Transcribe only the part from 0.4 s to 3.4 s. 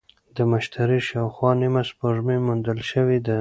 مشتري شاوخوا نیمه سپوږمۍ موندل شوې ده.